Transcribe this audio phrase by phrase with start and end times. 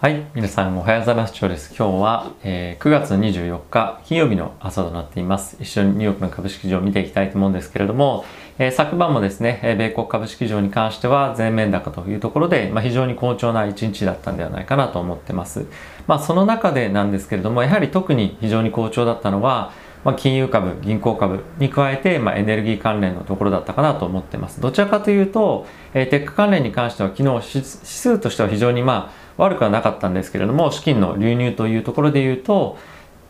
[0.00, 1.34] はい、皆さんおはようございます。
[1.38, 1.74] 今日です。
[1.76, 5.58] 今日は、えー、9月24日金曜日の朝となっています。
[5.60, 8.24] 一緒にニューヨークの株式市場を見ていきたいと思うんですけれども、
[8.58, 15.66] えー、昨晩もですね、え米国株式市場に関しては全面高というところで、まあ、非常に好調な一日だったんではないかなと思ってます。
[16.06, 19.70] まあ、その中でなんですけれども、やはり特に非常に好調だったのは、
[20.02, 24.62] まあ、金融株、銀行株に加えて、まあ、エネルギー関連のところだったかなと思ってます。
[24.62, 32.78] どちらかというと、えー、テック関連に関しては昨日指数としては非常にまあ悪くはなかったんですけれども資金の流入というところで言うと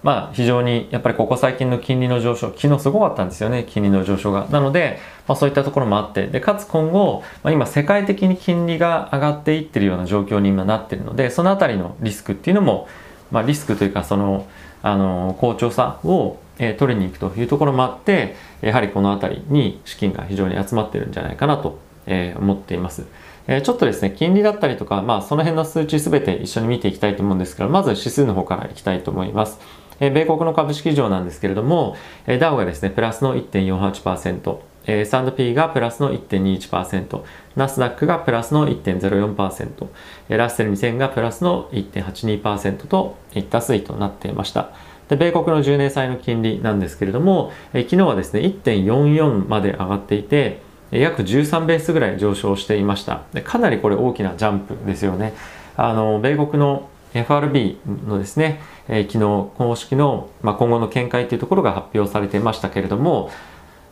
[0.02, 4.98] まあ非常にやっぱりここ最近の金利の上昇昨日すごかったんですよね金利の上昇がなので、
[5.28, 12.88] まあ、そういったところもあってでかつ今後、まあ、今世界的に金利が上がっていってるような状況に今なってるのでそのあたりのリスクっていうのも、
[13.30, 14.46] まあ、リスクというかその
[14.82, 23.04] あの好調さを、えー、取りに行くというところもあってやはりこの辺りに資金が非常に集まってるんじゃないかなと、えー、思っています。
[23.46, 29.58] えちょっとですね、金利だったりとか、まあ、その辺の数値すべて一緒に見ていきたいと思うんですけど、まず指数の方からいきたいと思います。
[30.00, 37.22] え米国の株式市場なんですけれども、えダウがですね、プラスの1.48%、えー、S&P がプラスの1.21%、
[37.54, 39.86] ナスダックがプラスの1.04%、
[40.30, 44.70] えラッセル2000がプラスの1.82%といった推移となっていました。
[45.08, 55.34] で米国の10年債の金利なんですけれども、え昨日はですね、1.44まで上がっていて、約13ベースぐらい上昇していましたでかなりこれ大きなジャンプですよね
[55.76, 63.30] あの米国の FRB のですね、えー、昨日公式の、まあ、今後の見解というところが発表されていましたけれども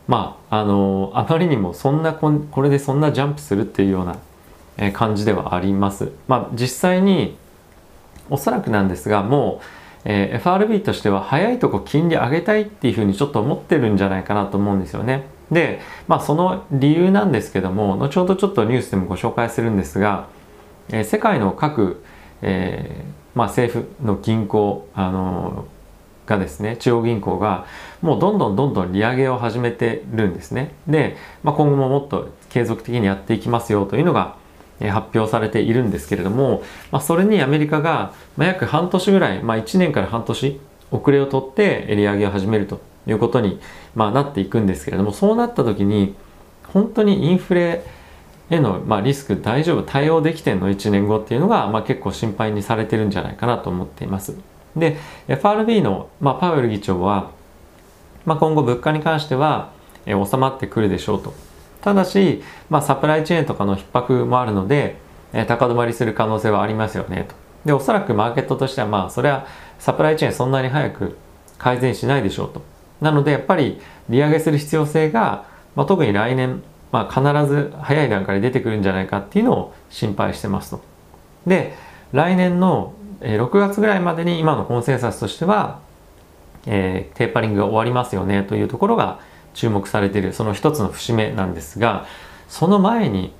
[0.07, 6.11] まああのあまりにもそんなこれでそんなジャンプするっていうような感じではあります。
[6.27, 7.37] まあ、実際に
[8.29, 9.65] おそらくなんですがもう、
[10.05, 15.25] えー、FRB としては早いとこ金利上げたいっていうふうにちょっと思ってるんじゃないかなと思うんですよね。
[15.51, 20.27] で、まあ、その理由なんですけども後ほどちょっとニュースでもご紹介するんですが、
[20.89, 22.03] えー、世界の各、
[22.41, 27.65] えーまあ、政府の銀行、あのー、がですね中央銀行が
[28.01, 30.73] もうどんどんどんどん利上げを始めてるんですね。
[30.87, 34.35] で、まあ、今後ももっと継続的にやっていきますよというのが
[34.79, 40.59] 発表されているんですけれども、まあ、それにアメリカが約半年ぐらい、まあ、1年から半年
[40.91, 43.59] 遅れをとって利上げを始めるということに、
[43.95, 46.15] まあ、なっていくんですけれどもそうなった時に
[46.73, 47.83] 本当にインフレ
[48.49, 54.35] への、まあ、リスク大丈夫対応できてんの？1年後っていうのが、まあ、結構心配にされてるんじゃないかなと思っています。
[54.75, 57.31] で FRB の、まあ、パウエル議長は、
[58.25, 59.71] まあ、今後物価に関しては、
[60.05, 61.33] え収まってくるでしょうと。
[61.81, 64.97] ただし、まあ、サプライチェーンとかの逼迫もあるので、
[65.33, 67.35] え高止まりする可能性はありますよねと。
[67.65, 69.45] でおそらくマーケットとしてはまあそれは
[69.79, 71.17] サプライチェーンそんなに早く
[71.57, 72.61] 改善しないでしょうと。
[73.01, 75.45] なのでやっぱり利上げする必要性が、
[75.75, 80.81] まあ、特に来年、まあ、必ず早い段階で出てくるんじゃないかっていうのを心配してますと。
[81.47, 81.73] で
[82.11, 85.79] 来年の6月ぐらいまでに今のコンセンサスとしては、
[86.65, 89.19] えー、テーパリングが終わりますよねというところが
[89.53, 92.05] 注目されているその一つの節目なんですが
[92.47, 93.33] その前に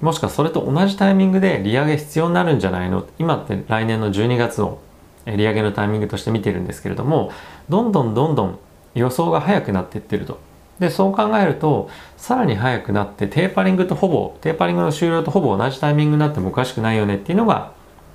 [0.00, 3.06] もしくはそれと同じタイミングで利上げ必要になるんじゃないの？
[3.18, 4.80] 今って来年の12月を
[5.26, 7.32] 利上げのタイミングとして見てるんですけれども
[7.68, 8.58] どんどんどんどん
[8.94, 10.38] 予想が速くなっていってると。
[10.78, 17.72] でそう考えるとさらに速くなってテーパリングとほぼテーパリングの終了とほぼ同じタイミングになってもおかしくないよねっていうのが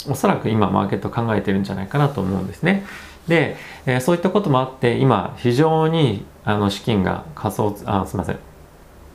[0.10, 2.86] おそらく今マーケット考えてるんじゃないかなと思うんですね。
[3.28, 8.40] で、えー、そういったこともあって今非常にあの資金が仮想あすみません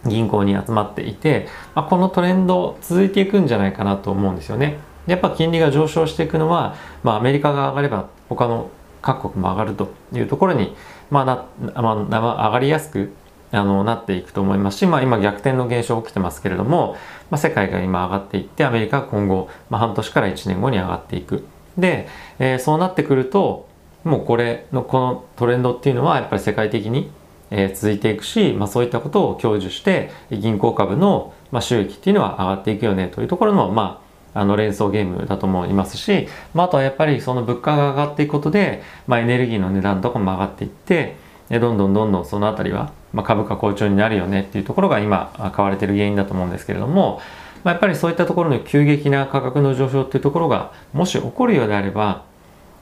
[0.07, 4.79] 銀行に集まっていて、まあ、このトレンド続いていくんじゃないかなと思うんですよね。
[5.07, 8.71] やっぱ金利が上昇していくのは、まあ、アメリカが上がれば他の
[9.01, 10.75] 各国も上がるというところに、
[11.11, 13.13] まあなまあ、上がりやすく
[13.51, 16.97] あのなっていくと思いますし、まあ、今逆転の現象起きてますけれども、
[17.31, 21.45] まあ、世界が今上がっていってアメリカが今後、まあ、半年から1年後に上がっていく。
[21.77, 22.09] で、
[22.39, 23.69] えー、そうなってくると
[24.05, 27.11] もうこれのこのトレンドっていうのはやっぱり世界的に、
[27.51, 34.02] えー、続いていくし、まあ、そういったことを享受して銀行株の、まあ、収益っていうのは上がっていくよねというところのまあ
[34.35, 41.17] あの連想ゲームだと思いますし、まあ、あとはやっぱりその物価が上がっていくことで、まあ、エネルギーの値段とかも上がっていって
[41.51, 47.21] どんどんどんどんその辺りは、まあ、株価好調になるよねっていうところが今買われてる原因だと思うんですけれども、
[47.63, 52.25] まあ、やっぱりそういったところの急激な価格の上昇っていうところがもし起こるようであれば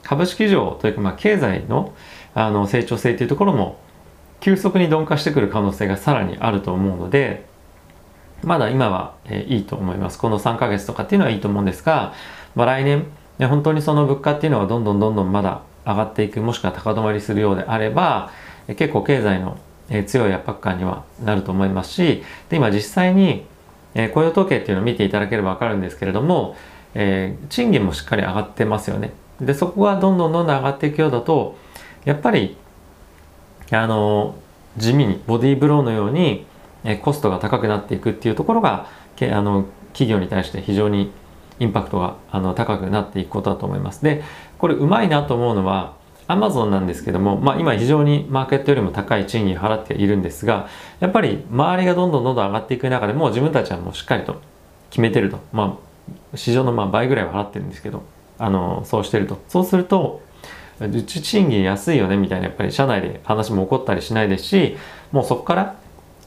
[0.03, 1.93] 株式市場というかまあ経済の
[2.33, 3.81] あの成長性っていうところも
[4.39, 7.45] 急速に鈍化してくる可能性がさらにあると思うので
[8.43, 10.19] まだ今は、えいいと思います。
[10.19, 12.15] この3ヶ月とかっていうのはいいと思うんですが、
[12.55, 13.07] まあ、来年、
[13.39, 18.31] ね、本当にその物価っていうのはどんどんどんどんまだ上がっていく、もしくは高止まりするようであれば、
[18.69, 19.59] え結構経済の、
[19.89, 23.45] え強い圧迫感にはなると思いますし、で今実際に、
[23.95, 26.57] え雇用統計っていうのを見ていただければわかるんですけれども、
[26.95, 29.13] えー、賃金もしっかり上がってますよね。
[29.41, 31.57] でそこがどんどんどんどん上がっていくようだと
[32.05, 32.57] やっぱり
[33.71, 34.35] あの
[34.77, 36.47] 地味にボディーブローのように、
[36.85, 38.87] え、コストが高くなっていくっていうところが
[39.17, 41.11] けあの企業に対して非常に
[41.59, 44.03] インパクトがあの高くなっていくことだと思います。
[44.03, 44.23] で
[44.59, 45.95] これうまいなと思うのは
[46.27, 50.69] アマゾンなんですけども、まあ、今非常にマーケットよりも高い賃金払っているんですが
[51.01, 54.41] やっぱり周りがどんどんどんどん上がっていく中でもう自分たちはもうしっかりと
[54.91, 55.81] 決めてると、ま
[56.33, 58.05] あ、市場のまあ倍ぐらいは払ってるんですけど
[58.39, 60.23] あのそうしてるとそうすると
[60.81, 64.77] うち賃金安いよねみたいなやっぱり社内で話も起こったりしないですし
[65.11, 65.80] もうそこから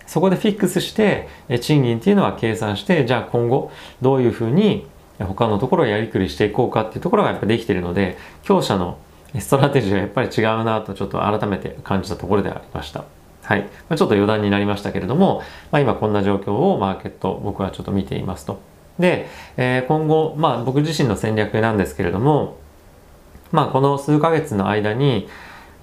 [0.06, 1.28] そこでフィックスして
[1.62, 3.72] 賃金っていうのは計算してじゃあ今後
[4.02, 4.86] どういうふうに
[5.20, 8.98] 他のところをやりくりしていこうかっていうところがやっぱできているので強者の
[9.40, 13.06] ストラテジーはやっぱり違うなとちょっと改めて感じたところでありました。
[13.44, 13.62] はい。
[13.62, 15.42] まあ、ちょっと余談になりましたけれども、
[15.72, 18.62] まあ、今こんな状況をマーケット、僕はちょっと見ていますと。
[19.00, 19.28] で、
[19.58, 22.58] えー、今後、まあ僕自身の戦略なんですけれども、
[23.52, 25.28] まあこの数ヶ月の間に、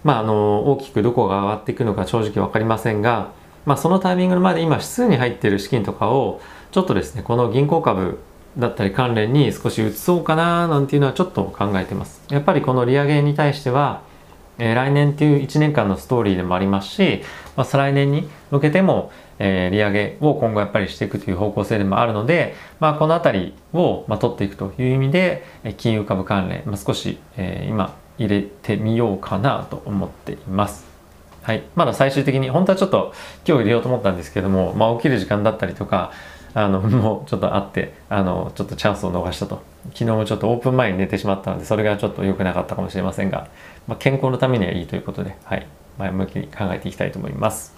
[0.05, 3.33] まああの、大きくどこが上がっていくのか正直わかりませんが、
[3.67, 6.41] まあそのタイミングまで今指数に入っている資金とかを、
[6.71, 8.19] ちょっとですね、この銀行株
[8.59, 12.23] だったり関連に少し移そうかななんていうのはちょっと考えてます。
[12.31, 14.03] やっぱりこの利上げに対しては、
[14.59, 17.23] えー、来年っていう1年間のストーリーでもありますし、
[17.57, 25.45] まあ、再来年に向けても、えー、利上げを今後やっぱりしていくという方向性でもあるので、まあ、この辺りを、まあ、取っていくという意味で、
[25.77, 30.90] 金融株関連、まあ、少し、えー、今入れてみようかなと思っています。
[31.51, 31.65] はい。
[31.75, 33.13] まだ最終的に、本当はちょっと
[33.45, 36.13] 今日入れようと思ったんですけども、まあ、起きる時間だったりとか、
[36.55, 39.63] あの もうちょっとあってあのちょっとチャンスを逃したと
[39.93, 43.47] 昨日もちょっとオープン前に寝てしまったのでそれがちょっと良くなかったかもしれませんが、
[43.87, 45.67] まあ、健康のためにはいいということで、はい、
[45.97, 47.73] 前向きに考えていきたいと思います。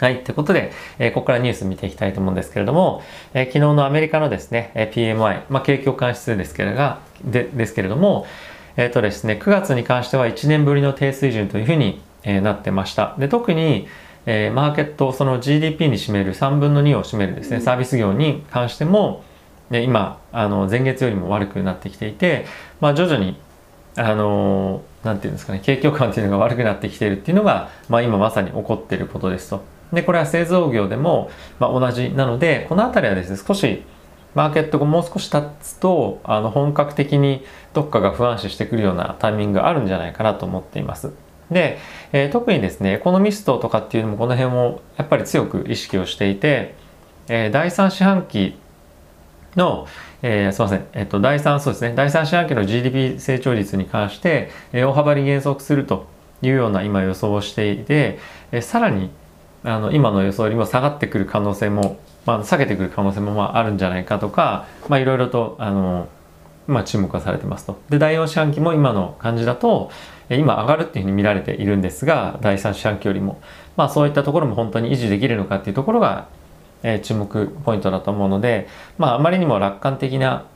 [0.00, 0.24] はい。
[0.24, 3.02] ということで、えー、ここからニュース見ていきたいと思うんですけれども、
[3.34, 8.26] えー、昨日のアメリカのですね、え PMI、まあ、景況感指数ですけれがでですけれども、
[8.76, 13.14] えっ、ー、とですね、9月に関しては1年ぶりの低水準というふうに、えなってました。
[13.18, 13.88] で、特に、
[14.26, 19.24] えー、マーケットその GDP に占める3分の2を占めるですねサービス業に関しても、
[19.70, 22.46] ね、今あの前月よりも悪くなってきていて、
[22.80, 23.36] まあ、徐々に
[23.96, 29.64] あのなんていうんですかね景況感っていうのが悪くなってきているっていうのが、まあ、今まさに起こっていることですと。
[29.92, 33.82] でこれは製造業でも、まあ、同じなのでこの辺りはですね少し
[34.34, 41.12] マーケットがもう少し経つとあの本格的にどっかが不安視してくるようなタイミングがあるんじゃないかなと思っています。
[41.52, 41.78] で、
[42.12, 46.74] えー、特にですねエコノミストとかっていうのもこの辺をやっぱり強く意識をしていて、
[47.28, 48.56] えー、第3四半期
[49.56, 49.86] の、
[50.22, 56.06] えー、すみません、えっと、第3そうですね第3四半期の GDP 成長率に関して、えー、大幅に減速すると
[56.42, 58.18] いうような今予想をしていて、
[58.50, 59.10] えー、さらに
[59.64, 66.08] あの今の予想よりも下がってくる可能性も、まあ、下げてくる可能性もまああるんじゃないかとか、まあ、いろいろとあの、
[66.66, 67.80] まあ、注目はされてますと。
[67.88, 69.90] で第4四半期も今の感じだと、
[70.36, 73.40] 今上がるっていうふうに見られているんですが第3四半期よりも、
[73.76, 76.28] まあ、そういったところも本当に維持できるのかっていうところが、
[76.82, 78.68] えー、注目ポイントだと思うので、
[78.98, 80.46] まあ、あまりにも楽観的な、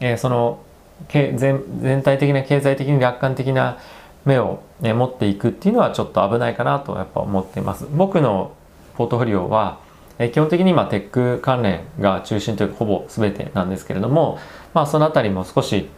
[0.00, 0.60] えー、その
[1.08, 3.78] 全全体的な経済的に楽観的な
[4.24, 7.86] 目を、ね、持っていくっていうのはちょっと危ないかなとやっぱ思っています。
[7.90, 8.52] 僕の
[8.96, 9.80] ポートフォリオは、
[10.18, 14.38] えー、基本的に今テック関連が中心というかほぼ全てなんですけれども、
[14.72, 15.88] まあ、そのあたりも少し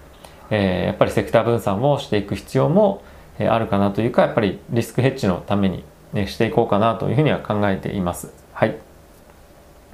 [0.50, 3.02] えー、やっぱりセクター分散をしていく必要も、
[3.38, 8.33] えあるかなというかやっぱりリスクヘッジのために、ね、していこうかなというふうには考えています。
[8.52, 8.76] はい。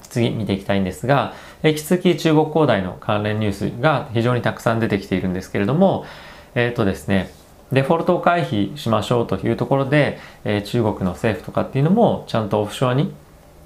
[0.03, 1.35] 次見ていきたいんですが、
[1.65, 6.05] 引き続き中国恒大の関連ニュースが非常にたくさん出てきているんですけれども、
[6.55, 7.31] えっ、ー、とですね、
[7.73, 13.15] デフォルトを回避しましょうというところで、えー、中国の政府とかっていうのもちゃんとオフショアに、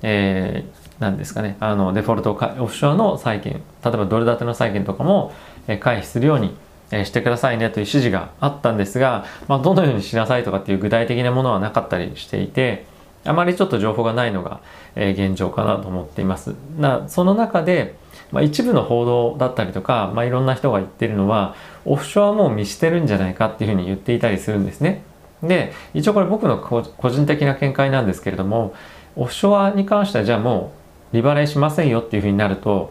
[0.02, 5.32] えー、なんですかね、あのデフォルトをオフショアの債券、例えばドル建ての債券とかも、
[5.68, 6.54] え回避するように
[6.90, 12.86] えしてくださいねという指示があったんですが、まあ、どのようにしなさいとかっていう具体的なものはなかったりしていて
[13.24, 14.60] あまりちょっと情報がないのが、
[14.94, 16.54] え現状かなと思っています。
[16.78, 17.96] なその中で、
[18.30, 25.02] まあ、一部の報道だったりとか、まあ、いろんな人が言ってるのはオフショアもう見捨てるんじゃないかっていうふうに言っていたりするんですね。
[25.42, 28.74] で一応これ僕の個人的な見解なんですけれども
[29.16, 30.72] オフショアに関してはじゃあも
[31.12, 32.90] う利払いしませんよっていうふうになると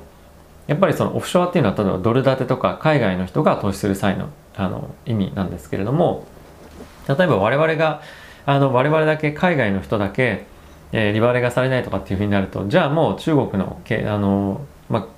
[0.67, 6.25] やっぱりそのオフショアっていうのは例えばドル建てとか海外の人が投資する際のあの意味なんですけれども
[7.07, 8.01] 例えば我々が
[8.45, 10.45] あの我々だけ海外の人だけ、
[10.91, 15.09] えー、利払いがされないとかっていうふうになるとじゃあもう中国のけあの、ま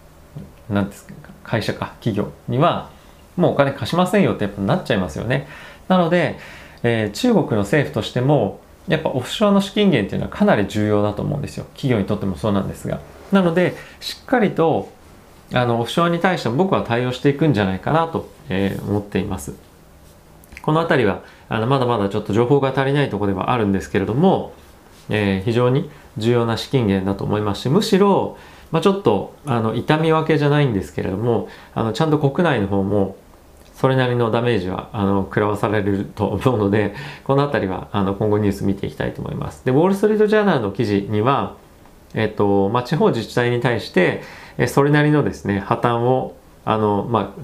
[0.70, 1.13] あ、なんですか
[1.44, 2.89] 会社か企業には
[3.38, 5.48] もうお金貸しませんよってやっぱなっちゃいますよね。
[5.88, 6.38] なので、
[6.84, 11.66] えー、中国の政府としてもやっぱオフショアの資金源っていうのはかなり重要だと思うんですよ。
[11.75, 13.00] 企業にとってもそうなんですが。
[13.32, 14.89] なのでしっかりと
[15.54, 19.54] あのオプションに対しても僕は対応していくんじゃないかなと、えー、思っています。
[20.62, 24.54] この辺りはあのまだまだちょっと情報が足りないところではあるんですけれども、
[25.10, 28.38] えー、非常に重要な資金源だと思いますしむしろ、
[28.72, 33.16] まあ、ちょっとあの痛み分けじゃないんですけれどもあのちゃんと国内の方も
[33.75, 39.63] それなりのダメージはあの食らわされると思うのでこの辺りはあの今後ニュース見ていきたいと思います。
[39.63, 41.56] でウォール・ストリート・ジャーナルの記事には、
[42.14, 44.24] えっとまあ、地方自治体に対して
[44.68, 46.36] それなりのですね破綻を
[46.66, 47.42] あの、まあ、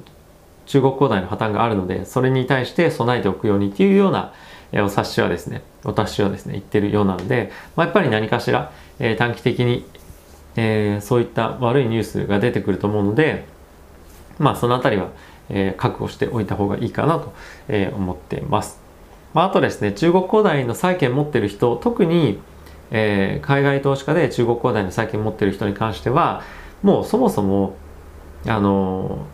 [0.66, 4.34] 中国古代の破綻があるのでそれに対して備えておくようにっていうような
[4.74, 9.86] お察しはですねお達しはですね言ってるようなので、まあ、やっぱり何かしら、え、短期的に、
[10.56, 13.46] えー、そういった悪いニュースが出てくると思うので
[14.40, 15.10] まあその辺りは
[15.50, 17.34] えー、覚悟しておいた方がいいかなと、
[17.68, 18.80] え、思ってます。
[19.34, 22.40] まあ、あとですね中国古代の債券持ってる人特に、
[22.94, 26.44] えー、海外投資家で中国古代の債券持ってる人に関しては
[26.82, 27.76] もうそもそも
[28.48, 29.26] あの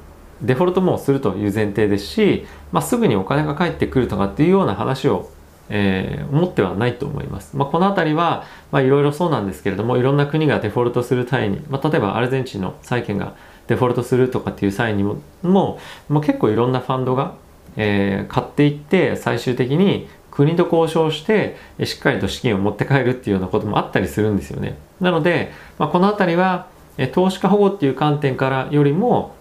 [0.41, 5.29] デフォルトもするという前提ですし、まあ、すぐにお金が返ってくるとかっていうような話を
[5.69, 7.55] えー、思ってはないと思います。
[7.55, 13.35] まあ、この辺りは、まあ、いろいろそうなんですけれどもいろんな国がデフォルトする際に、まあ、例えばアルゼンチンの債券が
[13.67, 17.35] デフォルトするとかっていう際にももう結構いろんなファンドが、
[17.77, 24.77] えー、買っていって最終的に国と交渉してしっかりと資金を持って帰るっていうようなこともあったりするんですよね。
[25.01, 26.67] なので、まあ、この辺りは
[27.11, 29.35] 投資家保護っていう観点からよりも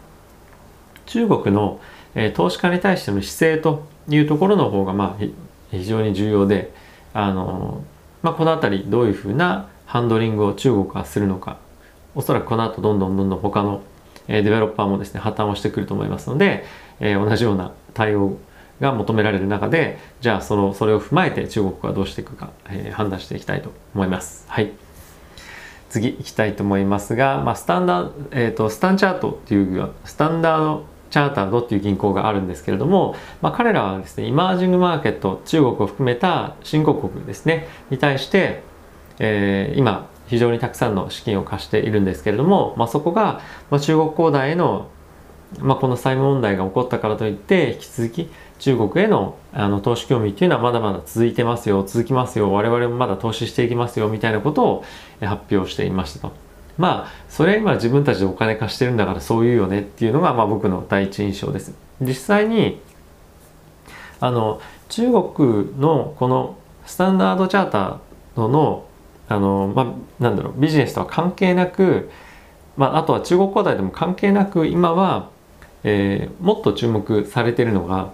[1.07, 1.81] 中国の
[2.35, 5.25] 投資家に対しての姿勢というところの方がまあ
[5.71, 6.73] 非常に重要で
[7.13, 7.83] あの、
[8.23, 11.59] まあ、この辺りどういうふうなハンドリングを中国がするのか
[12.15, 13.83] おそらくこの後どんどんどんどん他の
[14.29, 16.65] デベロッパーもですね破綻をしてくると思いますので、
[17.01, 18.37] 同じような対応
[18.81, 24.47] が求められる中でじゃあそのそれを踏まえて中国はどうしていくか、えー、判断していきたいと思います。
[24.49, 24.73] はい
[25.91, 38.63] 次行きたいと思いますが、まあ、スタンダー、えーと、スタンチャートっていうスタンダードチャータードっていう銀行があるんですけれども、まあ、彼らはですねイマージングマーケット中国を含めた新興国ですねに対して、
[39.19, 44.89] えー、今非常にたくさんの資金を貸しているんですけれども、まあ、そこが、まあ、中国恒大への、
[45.61, 54.85] まあ、この債務問題が起こったからといって引き続き中国へのあの投資興味っていうのはまだまだ続いてますよ続きますよ我々もまだ投資していきますよみたいなことを
[55.21, 56.33] 発表していましたと。
[56.77, 61.75] まあそれは今自分たちでお金貸してるんだからそういうよねっていうのがまあ僕の第一印象です。
[62.01, 62.81] 実際に
[64.21, 68.87] あの中国のこのスタンダードチャーターの
[69.29, 72.11] あの、まあ、なんだろうビジネスとは関係なく、
[72.77, 75.31] まあ、あとは中国古代でも関係なく今は、
[75.85, 78.13] えー、もっと注目されてるのが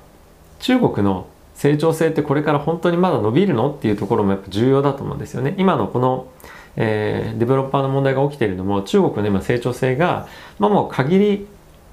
[0.64, 5.54] 中国の成長性ってこれから本当にまだ伸びるのっていうところもやっぱ重要だと思うんですよね。
[5.58, 6.26] 今のこの、
[6.76, 10.26] えー、デベロッパーの問題が起きているのも中国の今成長性が、
[10.58, 11.46] まあ、もう限り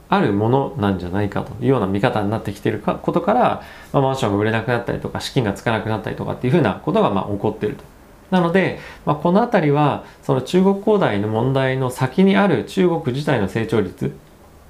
[0.08, 3.62] あるものなんじゃないかというような見方になってきていることから、
[3.92, 7.84] まあ、マンションが売れなくなったりとか資金がつかなくなったりとかっていうふうなことがまあ起こっていると。
[8.30, 14.16] なので、まあ、この辺りはその中国恒大の問題の先にある中国自体の成長率、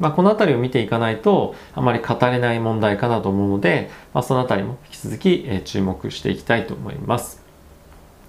[0.01, 7.41] まあ、この辺りを見ていかないとあまり語れない問題かなと思うので、まあ、その辺りも引き続き、え注目していきたいと思います。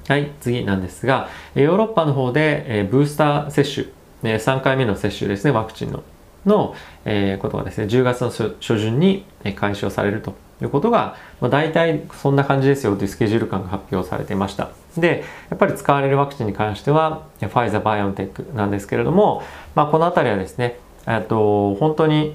[0.07, 3.87] はい、次なんですが、ヨーロッパの方で、えブースター接
[4.23, 6.03] 種、3回目の接種ですね、ワクチンの、
[6.45, 6.75] の、
[7.07, 9.25] えことがですね、10月の初旬に
[9.57, 14.71] 開始をされるということが、まあ、大体そんな感じですよというスケジュール感が発表されていました。
[14.99, 19.43] で、やっぱり使われるワクチンに関しては、ファイザーバイオンテックなんですけれども、
[19.75, 22.35] まあ、この辺りはですね、えっと本当に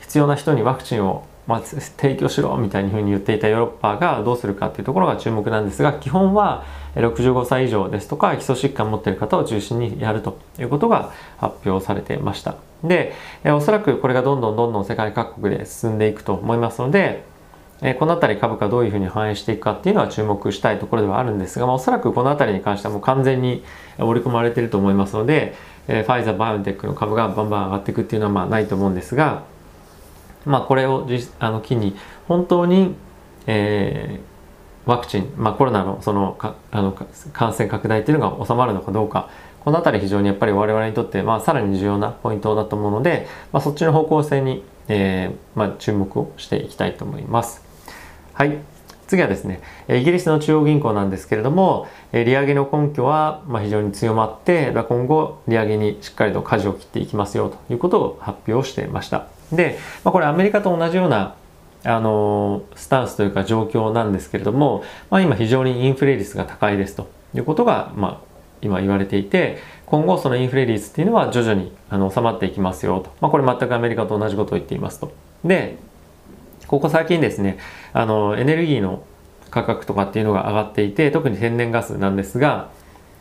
[0.00, 12.56] 必要な人にワクチンをまあ、提供しろみたいにふうに言っていたヨーロッパがどうするかっていうところが注目なんですが基本は65歳以上ですとか基礎疾患を持っている方を中心にやるということが発表されていました。
[12.84, 13.12] で
[13.44, 17.24] おそらくこれがどんどんどんどん世界各国で進んでいくと思いますので
[17.98, 23.64] この辺り株価どういうふうに反映していくかっていうのは注目したいところではあるんですが、まあ、おそらくこの辺りに関してはもう完全に
[23.98, 25.54] 織り込まれていると思いますので、
[25.88, 29.44] えファイザー、バイオンテックの株がバンバン上がっていくっていうのはまあないと思うんですが、
[30.44, 31.06] まあ、これを
[31.38, 31.96] あの機に
[32.28, 32.94] 本当に、
[33.46, 36.92] えー、ワクチン、まあ、コロナのそのかあの
[37.32, 47.62] 感染拡大っていうのが収まるのかどうかこの辺り非常にやっぱり我々にとって、まあ、さらに重要なポイントだと思うので、まあ、そっちの方向性に、えーまあ、注目をしていきたいと思います。
[48.32, 48.58] はい。
[49.12, 59.26] 次はですね、イギリスの中央銀行なんですけれども、利上げの根拠は非常に強まって、今後利上げにしっかりと舵を切っていきますよということを発表していました。
[59.52, 61.34] で、これアメリカと同じような
[61.84, 68.18] あのスタンスというか状況なんですけれども、まあ、今非常にインフレ率が高いですということが、まあ、
[68.62, 75.12] 今言われていて今後そのインフレ率っていうのは徐々にあの収まっていきますよと、まあ、これ全くアメリカと同じことを言っていますと
[75.44, 75.76] で
[76.66, 77.58] ここ最近ですね
[77.92, 79.04] あのエネルギーの
[79.50, 82.70] 価格とかっていうのが上がっていて特に天然ガスなんですが、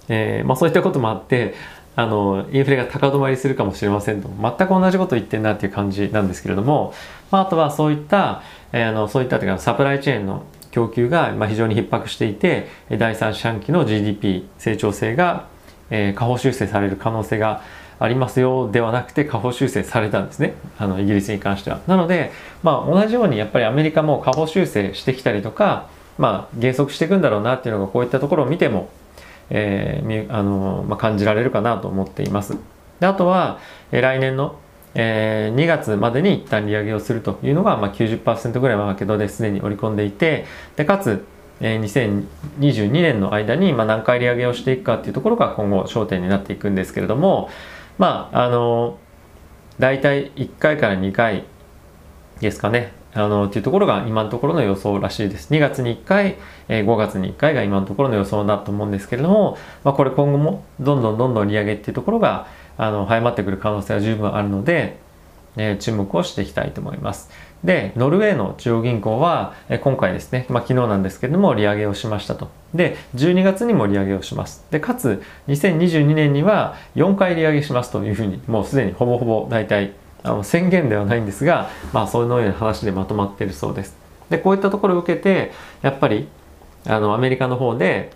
[0.08, 1.54] えー、まあ、そういったこともあって
[1.96, 4.30] あのインフレが高止まりするかもしれませんと。
[4.30, 6.94] 全く同じこと言ってんなっていう感じなんですけれども、
[7.32, 15.48] まあ、あとはそういった、えー、あのそういったというかサプライチェーンの供給が非常に逼迫していて第3四半期の GDP 成長性が、
[15.90, 17.62] えー、下方修正される可能性が
[18.02, 21.82] ありますよではなくて下方修正されたんですねあのイギリスに関しては。
[21.88, 22.32] なので、
[22.64, 28.90] まあ、同じようにやっぱりアメリカも下方修正してきたりとか、まあ、減速していくんだろうなっていうのがこういったところを見ても
[29.52, 32.58] えー、あのまあ、感じられるかなと思っています。
[33.00, 33.60] であとは、
[33.92, 34.56] えー、来年の、
[34.96, 40.46] えー、2月までに一旦利上げをするというのが、まあ90%ぐらいマーケットですでに織り込んでいて
[40.78, 41.26] でかつ、
[41.60, 42.26] えー、
[42.60, 47.50] 2022年の間に、まあ、何回利上げをしていくかっていうところが今後焦点になっていくんですけれども
[47.98, 48.98] まああの
[49.80, 51.46] 大体1回から2回
[52.40, 55.54] ですかねあのっていうところが今のところの予想らしいです。
[55.54, 56.38] 2月に1回、
[56.70, 64.98] えー、5月に1回が今のところの予想だと思うんですけれども、まあ、これ今後もどんどんどんどん利上げっていうところがあの早まってくる可能性は十分あるので、
[65.58, 67.30] え、注目をしていきたいと思います。
[67.64, 72.50] で、ノルウェーの中央銀行は、え、今回ですね、まあ、昨日なんですけれども利上げをしましたと。
[72.74, 74.66] で、12月にも利上げをします。
[74.72, 79.94] で、かつ2022年には4回利上げしますというふうに、もうすでにほぼほぼ大体
[80.24, 83.96] あの宣言ではないんですが、まあ、そういうような話でまとまっているそうです。
[84.30, 86.28] でこういったところを受けてやっぱり
[86.88, 88.12] あのアメリカの方で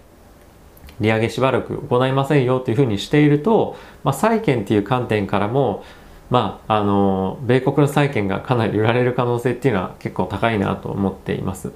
[1.01, 5.83] 利上げしばらく行いませんよというふうにしていると、まあ、債券っていう観点からも、
[6.29, 11.71] まあ、あの米国の債券がかなり売られる可能性っていうのは結構高いなと思っています。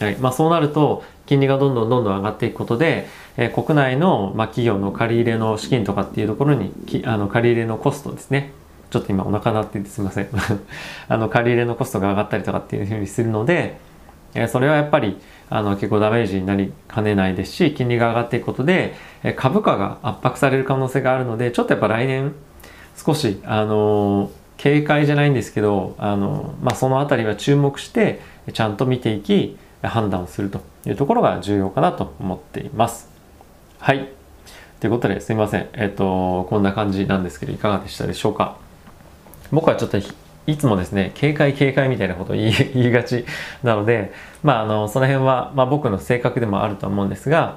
[0.00, 0.16] はい。
[0.16, 8.52] まあ、そうなると金利がどんどんどんどん上がっていくことで、えー、国内の、まあ、企業の借り入れの資金とかっていうところにきあの借り入れのコストですね。
[8.90, 10.28] ちょっと今お腹鳴っててすいません。
[11.08, 13.78] あの借り入れのコストが上がったりとかっていうふうにするので、
[14.34, 15.18] えそれはやっぱり
[15.50, 22.34] あの結構ダメージになりかねないですし金利が上がっていくことで、え株価が圧迫される可能性があるのでちょっとやっぱ来年
[22.96, 28.20] 少しあの警戒じゃないんですけどあの、まあ、その辺りは注目して
[28.52, 33.08] ちゃんと見ていき判断をするというところが重要かなと思っています。
[33.78, 34.08] はい。
[34.80, 35.68] ということですいません。
[35.74, 38.56] えっ、と、こんな感じなんですけど、いかがでしたでしょうか？
[39.50, 39.98] 僕はちょっと
[40.46, 43.24] いつもですね警戒警戒みたいなことを言い 言いがち
[43.62, 47.56] なのでまああのその辺は、まあ、僕の性格でもあると思うんですが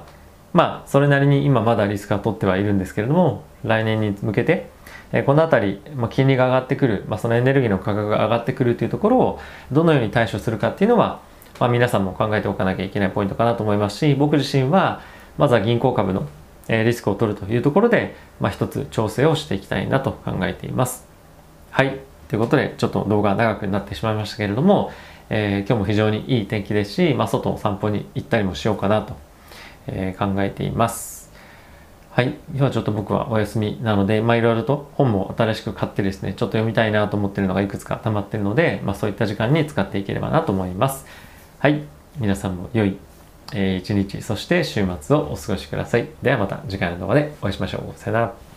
[0.52, 4.70] まあそれなりに今まだリスクは取ってはいるんですけれども来年に向けて
[5.12, 9.40] えこの辺り、まあ、金利が上がってくる、まあ、そのエネルギーの価格が上がってくるというところを
[9.72, 11.20] どのように対処するかっていうのは、
[11.58, 15.00] まあ、皆さんも考えておかなきゃいけないポイントかなと思いますし僕自身は
[15.38, 16.28] まずは銀行株の
[16.68, 21.06] リスクを取るというところで、まあ、一つ調整をしていきたいなと考えています。
[21.70, 21.98] はい。
[22.28, 24.92] ということで、ちょっと動画長くなってしまいましたけれども、
[25.30, 29.16] えー、今日も非常にいい天気ですし、まあ、外を散歩に行ったりもしようかなと、
[29.86, 31.17] えー、考えています。
[32.18, 32.36] はい。
[32.50, 41.06] 今日はちょっと僕はお休みなので、まあいろいろと本も新しく買ってですね、ちょっと読みたいなと思ってるのがいくつか溜まってるので、まあそういった時間に使っていければなと思います。
[41.60, 41.84] はい。
[42.18, 42.96] 皆さんも良い、
[43.54, 46.08] えー、一日、そして週末をお過ごしください。
[46.20, 47.96] ではまた次回の動画でお会いしましょう。
[47.96, 48.47] さよなら。